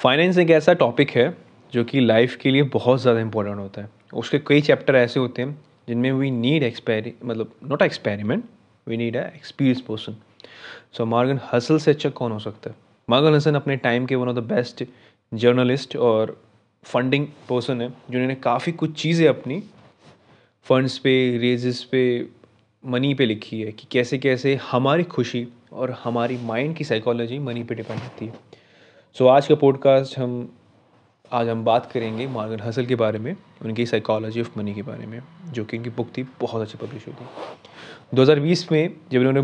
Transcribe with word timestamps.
Finance 0.00 0.38
एक 0.38 0.50
ऐसा 0.50 0.72
topic 0.72 1.10
है 1.10 1.32
जो 1.72 1.82
कि 1.84 2.00
लाइफ 2.00 2.36
के 2.42 2.50
लिए 2.50 2.62
बहुत 2.74 3.00
ज़्यादा 3.00 3.20
इंपॉर्टेंट 3.20 3.58
होता 3.58 3.80
है। 3.82 3.88
उसके 4.12 4.38
कई 4.38 4.60
चैप्टर 4.60 4.96
ऐसे 4.96 5.20
होते 5.20 5.42
हैं, 5.42 5.58
जिनमें 5.88 6.10
वी 6.12 6.30
नीड 6.30 6.62
एक्सपेरी 6.62 7.12
मतलब 7.24 7.52
not 7.64 7.82
experiment 7.82 8.44
we 8.86 8.96
need 8.96 9.16
a 9.16 9.24
experience 9.26 9.80
person 9.80 10.16
so 10.96 11.06
Morgan 11.06 11.40
Housel 11.52 11.78
से 11.78 11.90
अच्छा 11.90 12.10
कौन 12.10 12.32
हो 12.32 12.38
सकता 12.38 12.70
है? 12.70 12.76
मार्गन 13.08 13.34
हसन 13.34 13.54
अपने 13.54 13.76
टाइम 13.78 14.06
के 14.06 14.14
one 14.14 14.28
of 14.28 14.36
the 14.36 14.42
best 14.48 14.84
journalist 15.32 15.96
और 15.96 16.36
फंडिंग 16.84 17.26
पर्सन 17.48 17.80
है, 17.82 17.88
जिन्होंने 18.10 18.34
काफ़ी 18.34 18.72
कुछ 18.72 19.00
चीज़ें 19.02 19.26
अपनी 19.28 19.62
फंड्स 20.66 20.98
पे 20.98 21.14
रेजेस 21.38 21.82
पे 21.92 22.28
मनी 22.84 23.12
पे 23.14 23.26
लिखी 23.26 23.60
है 23.62 23.72
कि 23.72 23.86
कैसे 23.92 24.18
कैसे 24.18 24.58
हमारी 24.70 25.04
खुशी 25.06 25.46
और 25.72 25.90
हमारी 26.04 26.38
माइंड 26.44 26.76
की 26.76 26.84
साइकोलॉजी 26.84 27.38
मनी 27.38 27.62
पे 27.64 27.74
डिपेंड 27.74 28.00
होती 28.00 28.26
है। 28.26 28.49
सो 29.16 29.26
आज 29.26 29.46
का 29.46 29.54
पॉडकास्ट 29.54 30.18
हम, 30.18 30.32
आज 31.32 31.48
हम 31.48 31.64
बात 31.64 31.90
करेंगे 31.92 32.26
मार्गन 32.26 32.60
हसल 32.60 32.86
के 32.86 32.94
बारे 32.94 33.18
में, 33.18 33.34
उनकी 33.62 33.86
साइकोलॉजी 33.86 34.40
ऑफ़ 34.40 34.58
मनी 34.58 34.74
के 34.74 34.82
बारे 34.82 35.06
में, 35.06 35.20
जो 35.46 35.64
कि 35.64 35.76
उनकी 35.76 35.90
बुक 35.90 36.08
थी, 36.18 36.22
बहुत 36.40 36.62
अच्छी 36.62 36.78
पब्लिश 36.78 37.06
हुई 37.06 37.14
थी। 37.14 37.26
2020 38.14 38.70
में 38.72 38.94
जब 39.12 39.20
इन्होंने 39.20 39.40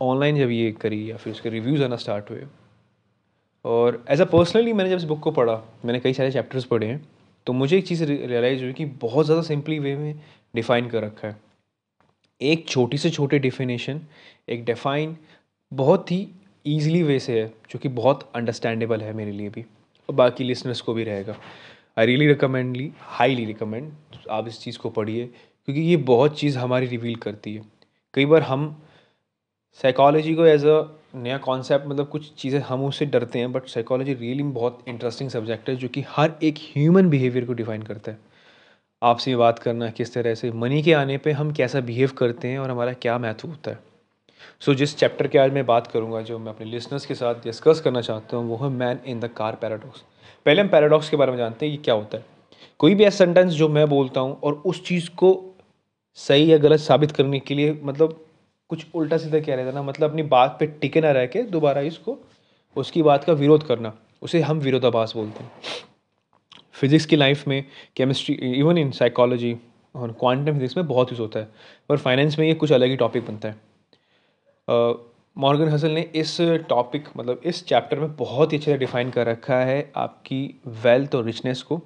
ऑनलाइन 0.00 0.38
जब 0.38 0.50
ये 0.50 0.70
करी 0.72 1.10
या 1.10 1.16
फिर 1.16 1.32
उसके 1.32 1.50
रिव्यूज़ 1.50 1.82
आना 1.84 1.96
स्टार्ट 1.96 2.30
हुए, 2.30 2.46
और 3.64 4.04
एज 4.10 4.20
अ 4.20 4.24
पर्सनली 4.26 4.72
मैंने 4.72 4.90
जब 4.90 4.96
इस 4.96 5.04
बुक 5.04 5.20
को 5.20 5.30
पढ़ा, 5.32 5.60
मैंने 5.84 6.00
कई 6.00 6.12
सारे 6.12 6.30
चैप्टर्स 6.32 6.64
पढ़े 6.64 6.86
हैं 6.86 7.02
तो 7.46 7.52
मुझे 7.52 7.76
एक 7.78 7.86
चीज़ 7.86 8.04
रियलाइज़ 8.04 8.62
हुई 8.62 8.72
कि 8.72 8.84
बहुत 9.02 9.26
ज़्यादा 9.26 9.42
सिंपली 9.42 9.78
वे 9.78 9.96
में 9.96 10.20
डिफ़ाइन 10.54 10.88
कर 10.88 11.02
रखा 11.02 11.28
है। 11.28 11.36
एक 12.40 12.66
छोटी 12.68 12.98
से 12.98 13.10
छोटी 13.10 13.38
डिफिनेशन 13.40 14.00
एक 14.48 14.64
डिफ़ाइन 14.64 15.16
बहुत 15.72 16.10
ही 16.12 16.26
ईजिली 16.66 17.02
वे 17.02 17.18
से 17.20 17.40
है, 17.40 17.46
जो 17.70 17.78
कि 17.78 17.88
बहुत 17.90 18.30
अंडरस्टैंडेबल 18.34 19.00
है 19.00 19.12
मेरे 19.12 19.32
लिए 19.32 19.48
भी। 19.48 19.64
और 20.08 20.14
बाकी 20.14 20.44
लिसनर्स 20.44 20.80
को 20.80 20.94
भी 20.94 21.04
रहेगा। 21.04 21.36
आई 21.98 22.06
रियली 22.06 22.26
रिकमेंडली 22.26 22.90
हाईली 22.98 23.44
रिकमेंड 23.44 23.92
आप 24.30 24.48
इस 24.48 24.60
चीज़ 24.60 24.78
को 24.78 24.90
पढ़िए, 24.90 25.24
क्योंकि 25.24 25.80
ये 25.80 25.96
बहुत 25.96 26.38
चीज़ 26.38 26.58
हमारी 26.58 26.86
रिवील 26.86 27.16
करती 27.16 27.54
है। 27.54 27.62
कई 28.14 28.26
बार 28.26 28.42
हम 28.42 28.82
साइकोलॉजी 29.80 30.34
को 30.34 30.44
एज 30.46 30.64
अ 30.64 30.82
नया 31.14 31.38
कॉन्सेप्ट 31.38 31.86
मतलब 31.86 32.08
कुछ 32.08 32.32
चीज़ें 32.34 32.60
हम 32.60 32.84
उससे 32.84 33.06
डरते 33.06 33.38
हैं 33.38 33.52
बट 33.52 33.66
साइकोलॉजी 33.66 34.14
रियली 34.14 34.42
बहुत 34.42 34.84
इंटरेस्टिंग 34.88 35.30
सब्जेक्ट 35.30 35.68
है, 35.68 35.76
जो 35.76 35.88
कि 35.88 36.04
हर 36.08 36.32
एक 36.42 36.58
ह्यूमन 36.72 37.08
बिहेवियर 37.10 37.44
को 37.44 37.52
डिफाइन 37.52 37.82
करता 37.82 38.12
है। 38.12 38.18
आपसे 39.02 39.36
बात 39.36 39.58
करना, 39.58 39.90
किस 39.90 40.14
तरह 40.14 40.34
से 40.34 40.50
मनी 40.52 40.82
के 40.82 40.92
आने 40.92 41.18
पे 41.18 41.32
हम 41.32 41.52
कैसा 41.52 41.80
बिहेव 41.80 42.10
करते 42.18 42.48
हैं 42.48 42.58
और 42.58 42.70
हमारा 42.70 42.92
क्या 42.92 43.18
महत्व 43.18 43.48
होता 43.48 43.70
है। 43.70 43.78
सो 44.60 44.72
so, 44.72 44.78
जिस 44.78 44.96
चैप्टर 44.98 45.26
के 45.26 45.38
आज 45.38 45.52
मैं 45.52 45.64
बात 45.66 45.86
करूँगा 45.86 46.20
जो 46.22 46.38
मैं 46.38 46.52
अपने 46.52 46.66
लिसनर्स 46.66 47.06
के 47.06 47.14
साथ 47.14 47.34
डिस्कस 47.44 47.80
करना 47.80 48.00
चाहता 48.00 48.36
हूँ 48.36 48.48
वो 48.48 48.56
है 48.56 48.70
man 48.72 49.00
in 49.06 49.20
the 49.20 49.30
car 49.36 49.54
paradox 49.62 50.02
पहले 50.46 50.62
हम 50.62 50.68
पैराडॉक्स 50.68 51.08
के 51.10 51.16
बारे 51.16 51.30
में 51.32 51.38
जानते 51.38 51.66
हैं 51.66 51.72
ये 51.72 51.78
क्या 51.78 51.94
होता 51.94 52.18
है। 52.18 52.24
कोई 52.78 52.94
भी 52.94 53.04
ऐसा 53.04 53.24
सेंटेंस 53.24 53.52
जो 53.52 53.68
मैं 53.68 53.88
बोलता 53.88 54.20
हूँ 54.20 54.38
और 54.44 54.62
उस 54.66 54.84
चीज़ 54.84 55.08
को 55.16 55.30
सही 56.18 56.50
या 56.52 56.58
गलत 56.58 56.80
साबित 56.80 57.12
करने 57.12 57.40
के 57.40 57.54
लिए 57.54 57.78
मतलब 57.82 58.20
कुछ 58.70 58.86
उल्टा 58.94 59.16
सीधा 59.18 59.40
कह 59.40 59.54
रहे 59.54 59.66
थे 59.66 59.72
ना 59.74 59.82
मतलब 59.82 60.10
अपनी 60.10 60.22
बात 60.24 60.56
पे 60.60 60.66
टिके 60.80 61.00
ना 61.00 61.10
रह 61.12 61.26
के 61.26 61.42
दोबारा 61.50 61.80
इसको 61.82 62.18
उसकी 62.76 63.02
बात 63.02 63.24
का 63.24 63.32
विरोध 63.34 63.66
करना 63.66 63.92
उसे 64.22 64.40
हम 64.40 64.58
विरोधाभास 64.60 65.12
बोलते 65.16 65.44
हैं। 65.44 65.50
फिज़िक्स 66.74 67.06
की 67.06 67.16
लाइफ 67.16 67.46
में 67.48 67.64
केमिस्ट्री 67.96 68.34
इवन 68.52 68.78
इन 68.78 68.90
साइकोलॉजी 68.92 69.56
और 69.94 70.12
क्वांटम 70.12 70.52
फिजिक्स 70.52 70.76
में 70.76 70.86
बहुत 70.86 71.12
यूज़ 71.12 71.20
होता 71.20 71.40
है 71.40 71.48
पर 71.88 71.96
फाइनेंस 71.96 72.38
में 72.38 72.46
ये 72.46 72.54
कुछ 72.54 72.72
अलग 72.72 72.88
ही 72.88 72.96
टॉपिक 72.96 73.26
बनता 73.26 73.48
है। 73.48 73.65
मॉर्गन 74.68 75.68
हसल 75.68 75.90
ने 75.90 76.00
इस 76.16 76.36
टॉपिक 76.68 77.08
मतलब 77.16 77.40
इस 77.44 77.64
चैप्टर 77.66 77.98
में 78.00 78.14
बहुत 78.16 78.52
ही 78.52 78.58
अच्छे 78.58 78.70
से 78.70 78.76
डिफ़ाइन 78.78 79.10
कर 79.10 79.26
रखा 79.26 79.56
है 79.56 79.92
आपकी 79.96 80.38
वेल्थ 80.84 81.14
और 81.14 81.24
रिचनेस 81.24 81.62
को, 81.62 81.80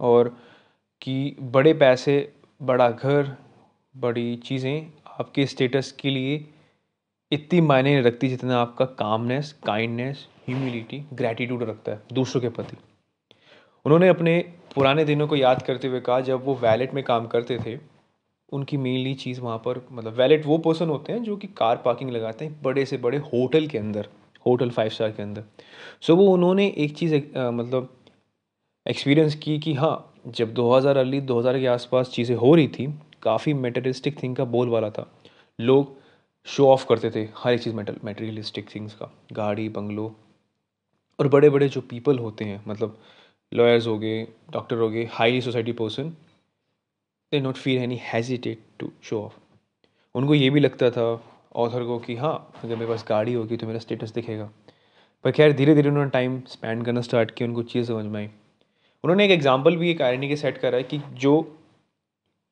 और 0.00 0.36
कि 1.02 1.36
बड़े 1.40 1.72
पैसे, 1.74 2.32
बड़ा 2.60 2.90
घर, 2.90 3.36
बड़ी 3.94 4.36
चीज़ें 4.36 4.86
आपके 5.20 5.46
स्टेटस 5.46 5.92
के 5.92 6.10
लिए 6.10 6.44
इतनी 7.32 7.60
मायने 7.60 7.94
नहीं 7.94 8.04
रखती 8.04 8.28
जितना 8.28 8.60
आपका 8.60 8.84
कामनेस 8.98 9.52
काइंडनेस 9.66 10.26
ह्यूमिलिटी 10.46 11.02
ग्रैटिट्यूड 11.12 11.62
रखता 11.62 11.92
है 11.92 12.02
दूसरों 12.12 12.42
के 12.42 12.48
प्रति। 12.48 12.76
उन्होंने 13.86 14.08
अपने 14.08 14.38
पुराने 14.74 15.04
दिनों 15.04 15.26
को 15.28 15.36
याद 15.36 15.62
करते 15.62 15.88
हुए 15.88 16.00
कहा, 16.00 16.20
जब 16.20 16.44
वो 16.44 16.54
वैलेट 16.54 16.94
में 16.94 17.02
काम 17.04 17.26
करते 17.26 17.58
थे 17.58 17.76
उनकी 18.52 18.76
मेनली 18.76 19.14
चीज़ 19.14 19.40
वहाँ 19.40 19.58
पर 19.58 19.80
मतलब 19.92 20.12
वैलेट 20.12 20.46
वो 20.46 20.58
पर्सन 20.58 20.88
होते 20.88 21.12
हैं 21.12 21.22
जो 21.22 21.36
कि 21.36 21.46
कार 21.46 21.76
पार्किंग 21.76 22.10
लगाते 22.10 22.44
हैं 22.44 22.60
बड़े 22.62 22.84
से 22.86 22.96
बड़े 22.96 23.18
होटल 23.18 23.66
के 23.66 23.78
अंदर 23.78 24.08
होटल 24.46 24.70
फाइव 24.70 24.90
स्टार 24.90 25.10
के 25.10 25.22
अंदर। 25.22 25.44
सो 26.00 26.16
वो 26.16 26.26
उन्होंने 26.26 26.66
एक 26.78 26.96
चीज़ 26.96 27.14
एक, 27.14 27.36
आ, 27.36 27.50
मतलब 27.50 27.88
एक्सपीरियंस 28.86 29.34
की 29.34 29.58
कि 29.58 29.74
हाँ 29.74 30.14
जब 30.26 30.52
2000 30.54 30.96
अर्ली 30.96 31.20
2000 31.20 31.58
के 31.60 31.66
आसपास 31.66 32.10
चीज़ें 32.10 32.36
हो 32.36 32.54
रही 32.54 32.68
थी 32.68 32.86
काफ़ी 33.22 33.54
मेटेरियलिस्टिक 33.54 34.22
थिंग 34.22 34.36
का 34.36 34.44
बोल 34.44 34.68
वाला 34.68 34.90
था। 34.90 35.10
लोग 35.58 35.96
शो 36.46 36.68
ऑफ़ 36.68 36.86
करते 36.88 37.10
थे 37.10 37.28
हर 37.36 37.52
एक 37.52 37.60
चीज़ 37.60 37.74
मेटेरियलिस्टिक 37.74 38.74
थिंग्स 38.74 38.94
का 38.94 39.10
गाड़ी 39.32 39.68
बंगलो 39.68 40.14
और 41.18 41.28
बड़े 41.28 41.50
बड़े 41.50 41.68
जो 41.68 41.80
पीपल 41.80 42.18
होते 42.18 42.44
हैं 42.44 42.62
मतलब 42.68 42.98
लॉयर्स 43.52 43.86
हो 43.86 43.98
गए 43.98 44.22
डॉक्टर 44.52 44.76
हो 44.76 44.88
गए 44.90 45.04
highly 45.12 45.40
society 45.40 45.72
person 45.72 46.12
they 47.32 47.40
not 47.40 47.56
feel 47.56 47.78
any 47.78 47.98
hesitate 48.02 48.58
to 48.80 48.90
show 49.02 49.20
off 49.22 49.32
उनको 50.14 50.34
ये 50.34 50.48
भी 50.50 50.60
लगता 50.60 50.90
था 50.90 51.02
ऑथर 51.56 51.84
को 51.84 51.98
कि 51.98 52.14
हाँ 52.16 52.32
अगर 52.64 52.74
मेरे 52.74 52.86
पास 52.86 53.04
गाड़ी 53.08 53.32
होगी 53.32 53.56
तो 53.56 53.66
मेरा 53.66 53.78
स्टेटस 53.78 54.12
दिखेगा। 54.12 54.48
पर 55.24 55.30
खैर 55.30 55.52
धीरे 55.52 55.74
धीरे 55.74 55.88
उन्होंने 55.88 56.10
टाइम 56.10 56.40
स्पेंड 56.48 56.84
करना 56.84 57.00
स्टार्ट 57.00 57.30
किया, 57.30 57.48
उनको 57.48 57.62
चीज़ 57.64 57.86
समझ 57.86 58.04
में 58.04 58.18
आई। 58.20 58.26
उन्होंने 59.04 59.24
एक 59.24 59.30
एग्ज़ाम्पल 59.30 59.76
भी 59.76 59.90
एक 59.90 60.02
आयरनी 60.02 60.28
के 60.28 60.36
सेट 60.36 60.58
करा 60.58 60.76
है 60.76 60.82
कि 60.84 61.00
जो 61.14 61.40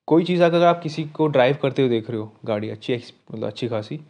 कोई 0.08 0.24
चीज़ 0.24 0.42
अगर 0.42 0.64
आप 0.64 0.80
किसी 0.82 1.04
को 1.06 1.26
ड्राइव 1.28 1.58
करते 1.62 1.82
हुए 1.82 1.90
देख 1.90 2.10
रहे 2.10 2.18
हो, 2.18 2.30
गाड़ी 2.44 2.70
अच्छी 2.70 2.94
मतलब 2.94 3.46
अच्छी 3.46 3.68
खासी 3.68 4.00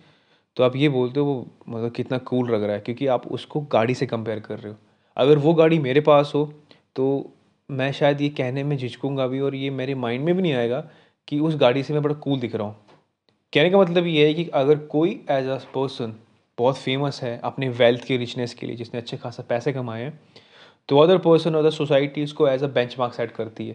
तो 0.56 0.64
आप 0.64 0.76
ये 0.76 0.88
बोलते 0.88 1.20
हो 1.20 1.26
वो 1.26 1.46
मतलब 1.68 1.92
कितना 1.92 2.18
कूल 2.20 2.50
लग 2.50 2.62
रहा 2.62 2.74
है, 2.74 2.80
क्योंकि 2.80 3.06
आप 3.06 3.26
उसको 3.28 3.60
गाड़ी 3.72 3.94
से 3.94 4.06
कंपेयर 4.06 4.40
कर 4.40 4.58
रहे 4.58 4.72
हो। 4.72 4.78
अगर 5.16 5.38
वो 5.38 5.54
गाड़ी 5.54 5.78
मेरे 5.78 6.00
पास 6.02 6.32
हो 6.34 6.44
तो 6.96 7.08
मैं 7.70 7.90
शायद 7.92 8.20
ये 8.20 8.28
कहने 8.30 8.62
में 8.64 8.76
झिझकूँगा 8.76 9.26
भी 9.26 9.40
और 9.40 9.54
ये 9.54 9.70
मेरे 9.72 9.94
माइंड 9.96 10.24
में 10.24 10.34
भी 10.36 10.42
नहीं 10.42 10.52
आएगा 10.54 10.80
कि 11.28 11.38
उस 11.40 11.56
गाड़ी 11.56 11.82
से 11.82 11.92
मैं 11.92 12.02
बड़ा 12.02 12.14
कूल 12.16 12.40
दिख 12.40 12.54
रहा 12.54 12.66
हूँ। 12.66 12.76
कहने 13.52 13.70
का 13.70 13.78
मतलब 13.78 14.06
ये 14.06 14.26
है 14.26 14.34
कि 14.34 14.44
अगर 14.54 14.78
कोई 14.86 15.10
एज 15.30 15.46
अ 15.46 15.58
पर्सन 15.74 16.14
बहुत 16.58 16.78
फ़ेमस 16.78 17.20
है 17.22 17.38
अपने 17.44 17.68
वेल्थ 17.70 18.04
के 18.04 18.16
रिचनेस 18.16 18.54
के 18.54 18.66
लिए, 18.66 18.76
जिसने 18.76 19.00
अच्छे 19.00 19.16
खासा 19.16 19.42
पैसे 19.48 19.72
कमाए 19.72 20.02
हैं 20.02 20.20
तो 20.88 20.98
अदर 20.98 21.18
पर्सन 21.18 21.54
अदर 21.54 21.70
सोसाइटी 21.70 22.24
उसको 22.24 22.48
as 22.48 22.62
a 22.62 22.66
bench 22.68 22.98
mark 22.98 23.14
set 23.14 23.30
करती 23.30 23.68
है। 23.68 23.74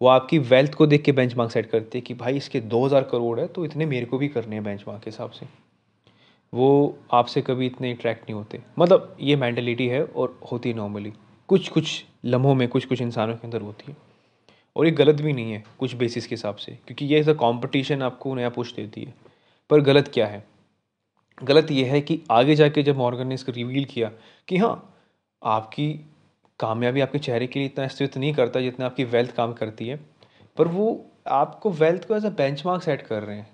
वो 0.00 0.08
आपकी 0.08 0.38
वेल्थ 0.40 0.74
को 0.74 0.86
देख 0.86 1.02
के 1.02 1.12
बेंच 1.12 1.34
मार्क 1.36 1.50
सेट 1.52 1.70
करती 1.70 1.98
है 1.98 2.02
कि 2.02 2.14
भाई 2.14 2.36
इसके 2.36 2.60
दो 2.62 2.84
हज़ार 2.84 3.02
करोड़ 3.04 3.38
है 3.40 3.46
तो 3.48 3.64
इतने 3.64 3.86
मेरे 3.86 4.06
को 4.06 4.18
भी 4.18 4.28
करने 4.28 4.56
हैं 4.56 4.64
बेंच 4.64 4.84
मार्क 4.88 5.02
के 5.02 5.10
हिसाब 5.10 5.30
से। 5.30 5.46
वो 6.52 6.98
आपसे 7.12 7.42
कभी 7.42 7.66
इतने 7.66 7.92
अट्रैक्ट 7.92 8.22
नहीं 8.22 8.34
होते। 8.34 8.60
मतलब 8.78 9.16
ये 9.20 9.36
मैंटेलिटी 9.36 9.86
है 9.88 10.02
और 10.04 10.38
होती 10.52 10.72
नॉर्मली 10.74 11.12
कुछ 11.52 11.68
कुछ 11.68 12.04
लम्हों 12.24 12.54
में 12.54 12.68
कुछ 12.68 12.84
कुछ 12.84 13.00
इंसानों 13.02 13.34
के 13.34 13.40
अंदर 13.44 13.60
होती 13.60 13.84
है। 13.88 13.96
और 14.76 14.86
ये 14.86 14.90
गलत 14.90 15.14
भी 15.14 15.32
नहीं 15.32 15.52
है 15.52 15.64
कुछ 15.78 15.94
बेसिस 15.94 16.26
के 16.26 16.34
हिसाब 16.34 16.56
से, 16.56 16.72
क्योंकि 16.72 17.06
ये 17.06 17.20
ऐसा 17.20 17.32
कॉम्पटिशन 17.32 18.02
आपको 18.02 18.34
नया 18.34 18.48
पुश 18.48 18.74
देती 18.74 19.02
है। 19.02 19.14
पर 19.70 19.80
गलत 19.80 20.08
क्या 20.08 20.26
है? 20.26 20.44
गलत 21.42 21.70
ये 21.70 21.84
है 21.84 22.00
कि 22.00 22.20
आगे 22.30 22.54
जाके 22.54 22.82
जब 22.82 22.96
मॉर्गन 22.96 23.26
ने 23.26 23.34
इसको 23.34 23.52
रिवील 23.52 23.84
किया 23.84 24.10
कि 24.48 24.56
हाँ 24.56 24.96
आपकी 25.42 25.92
कामयाबी 26.60 27.00
आपके 27.00 27.18
चेहरे 27.18 27.46
के 27.46 27.58
लिए 27.58 27.68
इतना 27.68 27.84
अस्तित्व 27.84 28.20
नहीं 28.20 28.34
करता 28.34 28.60
जितना 28.60 28.86
आपकी 28.86 29.04
वेल्थ 29.04 29.34
काम 29.34 29.52
करती 29.52 29.88
है, 29.88 30.00
पर 30.56 30.68
वो 30.68 31.06
आपको 31.26 31.70
वेल्थ 31.70 32.08
को 32.08 32.16
एज 32.16 32.26
अ 32.26 32.30
बेंच 32.30 32.62
सेट 32.66 33.02
कर 33.02 33.22
रहे 33.22 33.36
हैं। 33.36 33.50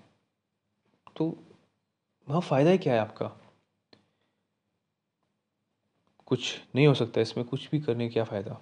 तो 1.17 1.37
वहाँ 2.29 2.41
फ़ायदा 2.41 2.71
ही 2.71 2.79
क्या 2.79 2.95
है 2.95 3.01
आपका? 3.01 3.31
कुछ 6.29 6.61
नहीं 6.77 6.87
हो 6.87 6.95
सकता 6.95 7.21
इसमें 7.21 7.47
कुछ 7.47 7.71
भी 7.71 7.81
करने 7.81 8.09
क्या 8.09 8.25
फ़ायदा? 8.25 8.61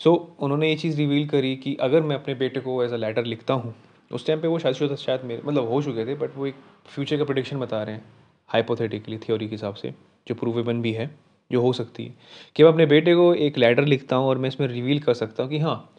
सो 0.00 0.10
so, 0.10 0.42
उन्होंने 0.42 0.68
ये 0.68 0.76
चीज़ 0.76 0.96
रिवील 0.96 1.28
करी 1.28 1.56
कि 1.56 1.76
अगर 1.76 2.02
मैं 2.02 2.16
अपने 2.16 2.34
बेटे 2.34 2.60
को 2.60 2.84
एज 2.84 2.92
अ 2.92 2.96
लेटर 2.96 3.24
लिखता 3.24 3.54
हूँ 3.54 3.74
उस 4.12 4.26
टाइम 4.26 4.40
पे 4.40 4.48
वो 4.48 4.58
शायद 4.58 4.94
शायद 4.96 5.24
मेरे 5.24 5.42
मतलब 5.44 5.68
हो 5.68 5.82
चुके 5.82 6.06
थे 6.06 6.14
बट 6.14 6.36
वो 6.36 6.46
एक 6.46 6.54
फ्यूचर 6.86 7.16
का 7.16 7.24
प्रडिक्शन 7.24 7.58
बता 7.58 7.82
रहे 7.82 7.94
हैं 7.94 8.04
हाइपोथेटिकली 8.48 9.18
थ्योरी 9.18 9.48
के 9.48 9.54
हिसाब 9.54 9.74
से 9.74 9.94
जो 10.28 10.34
प्रूवेबल 10.34 10.76
भी 10.76 10.92
है 10.92 11.10
जो 11.52 11.60
हो 11.60 11.72
सकती 11.72 12.04
है। 12.04 12.14
कि 12.56 12.64
मैं 12.64 12.72
अपने 12.72 12.86
बेटे 12.86 13.14
को 13.14 13.34
एक 13.34 13.58
लेटर 13.58 13.84
लिखता 13.84 14.16
हूँ 14.16 14.28
और 14.28 14.38
मैं 14.38 14.48
इसमें 14.48 14.68
रिवील 14.68 15.00
कर 15.00 15.14
सकता 15.14 15.42
हूँ 15.42 15.50
कि 15.50 15.58
हाँ 15.58 15.94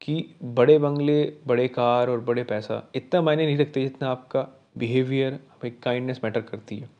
कि 0.00 0.36
बड़े 0.44 0.78
बंगले 0.78 1.32
बड़े 1.46 1.68
कार 1.68 2.10
और 2.10 2.20
बड़े 2.20 2.44
पैसा 2.44 2.90
इतना 2.94 3.22
मायने 3.22 3.46
नहीं 3.46 3.58
रखते 3.58 3.82
जितना 3.82 4.08
आपका 4.08 4.48
बिहेवियर 4.78 5.32
आपकी 5.34 5.70
काइंडनेस 5.70 6.20
मैटर 6.24 6.40
करती 6.40 6.76
है। 6.76 6.93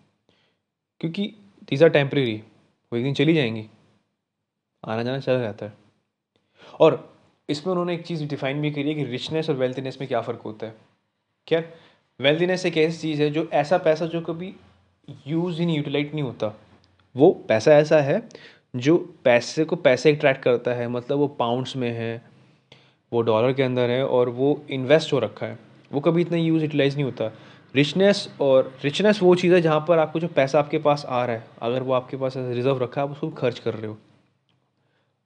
क्योंकि 1.00 1.34
दीज 1.70 1.82
आर 1.82 1.88
टेम्प्रेरी 1.88 2.42
वो 2.92 2.96
एक 2.96 3.04
दिन 3.04 3.14
चली 3.14 3.34
जाएँगी। 3.34 3.66
आना 4.88 5.02
जाना 5.02 5.18
चला 5.18 5.38
जाता 5.38 5.66
है। 5.66 5.72
और 6.80 7.16
इसमें 7.48 7.70
उन्होंने 7.70 7.94
एक 7.94 8.02
चीज़ 8.02 8.24
डिफाइन 8.24 8.60
भी 8.60 8.70
करी 8.70 8.88
है 8.88 8.94
कि 8.94 9.04
रिचनेस 9.04 9.50
और 9.50 9.56
वेल्थीनेस 9.56 9.98
में 10.00 10.08
क्या 10.08 10.20
फ़र्क 10.20 10.40
होता 10.40 10.66
है। 10.66 10.74
क्या? 11.46 11.62
वेल्थीनेस 12.20 12.66
एक 12.66 12.76
ऐसी 12.76 12.98
चीज़ 12.98 13.22
है 13.22 13.30
जो 13.30 13.48
ऐसा 13.52 13.78
पैसा 13.78 14.06
जो 14.06 14.20
कभी 14.20 14.54
यूज़ 15.26 15.60
ही 15.60 15.66
नहीं 15.66 15.76
यूटिलाइट 15.76 16.14
नहीं 16.14 16.24
होता। 16.24 16.60
वो 17.16 17.30
पैसा 17.48 17.72
ऐसा 17.72 18.00
है 18.00 18.28
जो 18.76 19.14
पैसे 19.24 19.64
को 19.64 19.76
पैसे 19.76 20.16
अट्रैक्ट 20.16 20.42
करता 20.42 20.72
है। 20.72 20.88
मतलब 20.88 21.18
वो 21.18 21.28
पाउंड्स 21.28 21.76
में 21.76 21.90
है, 21.90 22.22
वो 23.12 23.22
डॉलर 23.22 23.52
के 23.52 23.62
अंदर 23.62 23.90
है 23.90 24.06
और 24.06 24.28
वो 24.28 24.64
इन्वेस्ट 24.70 25.12
हो 25.12 25.18
रखा 25.18 25.46
है। 25.46 25.58
वो 25.92 26.00
कभी 26.00 26.20
इतना 26.22 26.36
यूज़ 26.36 26.62
यूटिलाइज़ 26.62 26.94
नहीं 26.94 27.04
होता। 27.04 27.32
रिचनेस 27.74 28.28
और 28.40 28.72
रिचनेस 28.84 29.20
वो 29.22 29.34
चीज़ 29.34 29.54
है 29.54 29.60
जहाँ 29.60 29.84
पर 29.88 29.98
आपको 29.98 30.20
जो 30.20 30.28
पैसा 30.28 30.58
आपके 30.58 30.78
पास 30.78 31.04
आ 31.04 31.24
रहा 31.24 31.36
है, 31.36 31.46
अगर 31.62 31.82
वो 31.82 31.92
आपके 31.92 32.16
पास 32.16 32.34
रिज़र्व 32.36 32.82
रखा 32.82 33.00
है, 33.00 33.06
आप 33.06 33.12
उसको 33.12 33.30
खर्च 33.30 33.58
कर 33.58 33.74
रहे 33.74 33.86
हो। 33.86 33.96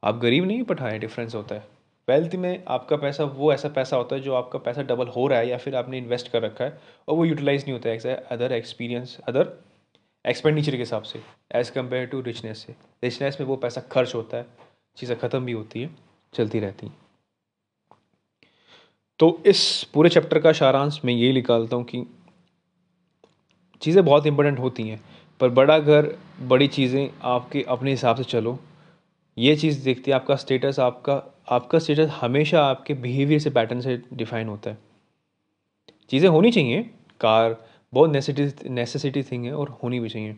आप 0.02 0.18
गरीब 0.18 0.44
नहीं 0.44 0.62
पठाए 0.62 0.98
डिफरेंस 0.98 1.34
होता 1.34 1.54
है। 1.54 1.66
वेल्थ 2.08 2.34
में 2.34 2.64
आपका 2.68 2.96
पैसा, 2.96 3.24
वो 3.24 3.52
ऐसा 3.52 3.68
पैसा 3.68 3.96
होता 3.96 4.16
है 4.16 4.22
जो 4.22 4.34
आपका 4.34 4.58
पैसा 4.58 4.82
डबल 4.82 5.06
हो 5.06 5.26
रहा 5.26 5.38
है 5.38 5.48
या 5.48 5.56
फिर 5.58 5.74
आपने 5.76 5.98
इन्वेस्ट 5.98 6.30
कर 6.32 6.42
रखा 6.42 6.64
है 6.64 6.78
और 7.08 7.16
वो 7.16 7.24
यूटिलाइज 7.24 7.62
नहीं 7.62 7.72
होता 7.72 7.88
है 7.88 8.14
अदर 8.30 8.52
एक्सपीरियंस 8.52 9.16
अदर 9.28 9.52
एक्सपेंडिचर 10.24 10.72
के 10.72 10.78
हिसाब 10.78 11.02
से 11.02 11.20
एज़ 11.52 11.70
कंपेयर 11.72 12.06
टू 12.06 12.20
रिचनेस 12.20 12.58
से। 12.58 12.74
रिचनेस 13.04 13.36
में 13.40 13.46
वो 13.46 13.56
पैसा 13.56 13.80
खर्च 13.92 14.14
होता 14.14 14.36
है, 14.36 14.46
चीज़ें 14.96 15.18
ख़त्म 15.18 15.44
भी 15.44 15.52
होती 15.52 15.82
हैं, 15.82 15.96
चलती 16.34 16.60
रहती 16.60 16.86
हैं। 16.86 16.96
तो 19.20 19.40
इस 19.46 19.84
पूरे 19.94 20.10
चैप्टर 20.10 20.38
का 20.38 20.52
सारांश 20.52 21.00
मैं 21.04 21.14
ये 21.14 21.32
निकालता 21.32 21.76
हूँ 21.76 21.84
कि 21.84 22.04
चीज़ें 23.82 24.04
बहुत 24.04 24.26
इंपॉर्टेंट 24.26 24.58
होती 24.58 24.88
हैं, 24.88 25.00
पर 25.40 25.48
बड़ा 25.50 25.78
घर, 25.78 26.14
बड़ी 26.42 26.68
चीज़ें 26.68 27.08
आपके 27.24 27.62
अपने 27.68 27.90
हिसाब 27.90 28.16
से 28.16 28.24
चलो। 28.24 28.58
ये 29.36 29.54
चीज़ 29.56 29.84
देखती 29.84 30.10
है, 30.10 30.14
आपका 30.16 30.36
स्टेटस 30.36 30.78
आपका 30.80 31.22
आपका 31.50 31.78
स्टेटस 31.78 32.10
हमेशा 32.20 32.62
आपके 32.62 32.94
बिहेवियर 32.94 33.40
से 33.40 33.50
पैटर्न 33.50 33.80
से 33.80 33.96
डिफाइन 34.14 34.48
होता 34.48 34.70
है। 34.70 34.78
चीज़ें 36.10 36.28
होनी 36.28 36.50
चाहिए, 36.50 36.82
कार, 37.20 37.56
बहुत 37.92 38.10
नेसेसिटी 38.10 38.70
नेसेसिटी 38.70 39.22
थिंग 39.22 39.44
है 39.44 39.52
और 39.52 39.68
होनी 39.82 40.00
भी 40.00 40.08
चाहिए। 40.08 40.36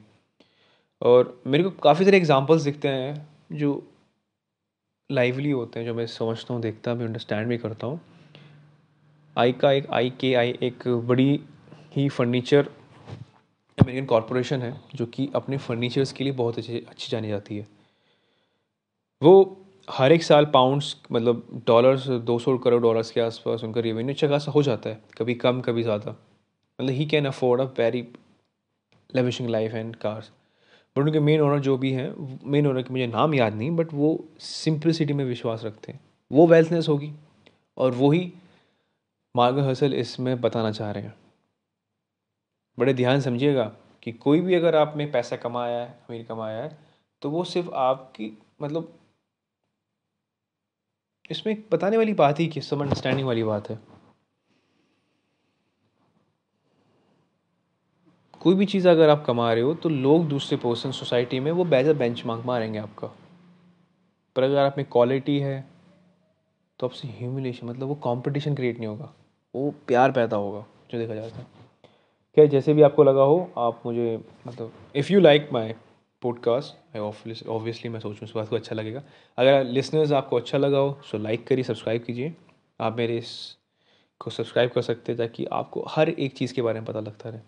और 1.03 1.41
मेरे 1.47 1.65
को 1.65 1.71
काफ़ी 1.83 2.05
सारे 2.05 2.17
एग्जांपल्स 2.17 2.63
दिखते 2.63 2.89
हैं 2.89 3.29
जो 3.53 3.83
लाइवली 5.11 5.51
होते 5.51 5.81
हैं, 5.81 5.87
जो 5.87 5.95
मैं 5.95 6.07
समझता 6.07 6.55
हूँ, 6.55 6.63
देखता 6.63 6.95
भी 6.95 7.05
अंडरस्टैंड 7.05 7.49
भी 7.49 7.59
करता 7.59 7.87
हूँ। 7.87 8.01
आई 9.37 9.53
का 9.53 9.73
एक, 9.73 9.91
आई 9.91 10.11
के 10.11 10.35
आई 10.35 10.55
एक 10.63 10.89
बड़ी 10.89 11.41
ही 11.97 12.09
फर्नीचर 12.09 12.69
अमेरिकन 13.81 14.06
कॉरपोरेशन 14.06 14.62
है, 14.62 14.81
जो 14.94 15.06
कि 15.06 15.29
अपने 15.35 15.59
फर्नीचर्स 15.59 16.12
के 16.12 16.25
लिए 16.25 16.32
बहुत 16.35 16.59
अच्छी 16.59 16.79
अच्छी 16.81 17.11
जानी 17.11 17.29
जाती 17.29 17.56
है। 17.56 17.67
वो 19.23 19.56
हर 19.88 20.12
एक 20.12 20.23
साल 20.23 20.44
पाउंड्स 20.55 20.94
मतलब 21.12 21.62
डॉलर्स 21.67 22.06
दो 22.25 22.38
सौ 22.38 22.56
करोड़ 22.59 22.82
डॉलर्स 22.82 23.11
के 23.11 23.21
आसपास 23.21 23.65
उनका 23.65 23.81
रेवेन्यू 23.81 24.15
अच्छा 24.15 24.29
खासा 24.29 24.53
हो 24.53 24.62
जाता 24.62 24.91
है, 24.91 25.00
कभी 25.19 25.35
कम, 25.37 25.61
कभी 25.61 25.82
ज़्यादा। 25.82 26.11
मतलब 26.11 26.91
he 26.91 27.06
can 27.06 27.27
afford 27.27 27.61
a 27.61 27.65
very 27.79 28.06
lavishing 29.11 29.49
life 29.50 29.75
and 29.75 29.97
cars 29.97 30.31
but 30.97 31.03
उनके 31.03 31.21
मेन 31.21 31.41
ओनर 31.41 31.59
जो 31.61 31.76
भी 31.79 31.91
हैं 31.93 32.38
मेन 32.44 32.67
ओनर 32.67 32.83
के 32.83 32.93
मुझे 32.93 33.06
नाम 33.06 33.35
याद 33.35 33.55
नहीं 33.55 33.71
बट 33.76 33.93
वो 33.94 34.19
सिंपलिसिटी 34.41 35.12
में 35.12 35.25
विश्वास 35.25 35.65
रखते 35.65 35.93
हैं। 35.93 36.00
वो 36.31 36.47
वेल्थनेस 36.47 36.88
होगी 36.88 37.12
और 37.76 37.94
वही 37.94 38.33
मार्ग 39.35 39.59
हसल 39.61 39.94
इसमें 39.94 40.41
बताना 40.41 40.71
चाह 40.73 40.91
रहे 40.91 41.03
हैं। 41.03 41.15
बड़े 42.79 42.95
ध्यान 42.95 43.21
समझिएगा 43.21 43.65
कि 44.03 44.13
कोई 44.13 44.41
भी 44.41 44.55
अगर 44.55 44.77
आप 44.77 44.95
में 44.97 45.11
पैसा 45.13 45.37
कमाया 45.37 45.79
है, 45.79 45.89
अमीर 46.09 46.25
कमाया 46.25 46.63
है 46.63 46.79
तो 47.23 47.31
वो 47.31 47.45
सिर्फ़ 47.45 47.71
आपकी 47.71 48.33
मतलब 48.63 48.93
इसमें 51.31 51.57
बताने 51.73 51.97
वाली 51.97 52.15
बात 52.15 52.41
ही 52.41 52.47
कि 52.49 52.61
सब 52.61 52.81
अंडरस्टैंडिंग 52.83 53.27
वाली 53.27 53.43
बात 53.45 53.69
है। 53.71 53.79
कोई 58.41 58.55
भी 58.55 58.67
चीज़ 58.67 58.89
अगर 58.89 59.09
आप 59.09 59.25
कमा 59.27 59.53
रहे 59.53 59.63
हो 59.63 59.75
तो 59.75 59.89
लोग 59.89 60.27
दूसरे 60.29 60.57
पर्सन 60.59 60.91
सोसाइटी 60.93 61.41
में 61.41 61.51
वो 61.53 61.65
बेजर 61.67 61.95
बेंच 61.95 62.25
मार्क 62.27 62.45
मारेंगे 62.47 62.79
आपका। 62.79 63.09
पर 64.37 64.43
अगर 64.43 64.59
आप 64.59 64.75
में 64.79 64.87
क्वालिटी 64.93 65.39
है 65.39 65.65
तो 66.81 66.87
आपसे 66.87 67.09
ह्यूमिलेशन 67.11 67.67
मतलब 67.67 67.89
वो 67.89 67.95
कंपटीशन 68.05 68.55
क्रिएट 68.55 68.79
नहीं 68.79 68.89
होगा। 68.89 69.13
वो 69.55 69.71
प्यार 69.87 70.13
पैदा 70.13 70.37
होगा, 70.37 70.65
जो 70.91 70.99
देखा 70.99 71.15
जाता 71.15 71.37
है 71.37 71.60
क्या 72.37 72.44
जैसे 72.47 72.73
भी 72.75 72.82
आपको 72.82 73.05
लगा 73.05 73.23
हो, 73.23 73.50
आप 73.59 73.82
मुझे 73.87 74.19
मतलब 74.47 74.73
if 74.97 75.12
you 75.12 75.21
like 75.21 75.49
my 75.53 75.73
podcast 76.23 76.97
obviously 77.49 77.91
मैं 77.91 78.00
सोचूँ 78.00 78.29
इस 78.29 78.35
बात 78.37 78.49
को 78.49 78.56
अच्छा 78.56 78.75
लगेगा। 78.77 79.03
अगर 79.38 79.65
लिसनर्स 79.65 80.12
आपको 80.12 80.37
अच्छा 80.37 80.59
लगा 80.59 80.79
हो 80.79 80.97
सो 81.11 81.19
लाइक 81.19 81.47
करिए 81.47 81.65
सब्सक्राइब 81.65 82.05
कीजिए। 82.05 82.32
आप 82.81 82.97
मेरे 82.97 83.17
इस 83.19 83.32
को 84.21 84.31
सब्सक्राइब 84.31 84.71
कर 84.71 84.82
सकते 84.82 85.12
हैं 85.12 85.19
ताकि 85.19 85.44
आपको 85.53 85.85
हर 85.88 86.09
एक 86.09 86.32
चीज़ 86.32 86.55
के 86.55 86.62
बारे 86.62 86.81
में 86.81 86.87
पता 86.87 87.00
लगता 87.00 87.31
रहे। 87.31 87.41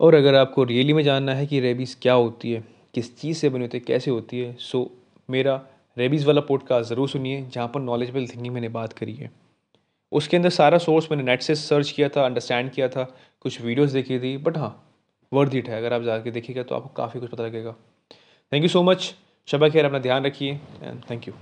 और 0.00 0.14
अगर 0.14 0.34
आपको 0.34 0.64
रियली 0.64 0.92
में 0.92 1.02
जानना 1.02 1.34
है 1.34 1.46
कि 1.46 1.60
रेबीज़ 1.60 1.96
क्या 2.02 2.14
होती 2.14 2.52
है, 2.52 2.64
किस 2.94 3.16
चीज़ 3.18 3.38
से 3.38 3.48
बनी 3.48 3.64
होती 3.64 3.78
है, 3.78 3.84
कैसे 3.84 4.10
होती 4.10 4.40
है 4.40 4.54
सो 4.60 4.90
मेरा 5.28 5.60
रेबीज़ 5.96 6.26
वाला 6.26 6.40
पॉडकास्ट 6.40 6.90
ज़रूर 6.90 7.08
सुनिए, 7.08 7.42
जहाँ 7.44 7.68
पर 7.68 7.80
नॉलेजबल 7.80 8.26
थिंकिंग 8.26 8.54
मैंने 8.54 8.68
बात 8.70 8.92
करी 8.92 9.14
है। 9.14 9.30
उसके 10.12 10.36
अंदर 10.36 10.50
सारा 10.50 10.78
सोर्स 10.78 11.06
मैंने 11.10 11.24
नेट 11.24 11.42
से 11.42 11.54
सर्च 11.54 11.90
किया 11.90 12.08
था 12.08 12.24
अंडरस्टैंड 12.24 12.70
किया 12.72 12.88
था, 12.88 13.02
कुछ 13.42 13.60
वीडियोस 13.60 13.90
देखी 13.90 14.18
थी 14.18 14.36
बट 14.38 14.56
हाँ 14.58 14.72
वर्थ 15.32 15.54
इट 15.54 15.68
है। 15.68 15.76
अगर 15.78 15.92
आप 15.92 16.02
जाके 16.02 16.30
देखिएगा 16.30 16.62
तो 16.62 16.74
आपको 16.74 16.88
काफ़ी 16.96 17.20
कुछ 17.20 17.30
पता 17.30 17.42
लगेगा। 17.42 17.72
Thank 18.52 18.62
you 18.62 18.68
so 18.68 18.82
much 18.82 19.14
Shaba 19.48 19.68
खैर, 19.68 19.84
अपना 19.84 19.98
ध्यान 19.98 20.24
रखिए 20.26 20.60
एंड 20.82 21.02
थैंक 21.10 21.28
यू 21.28 21.34